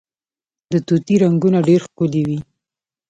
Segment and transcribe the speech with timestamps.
[0.71, 2.39] د طوطي رنګونه ډیر ښکلي وي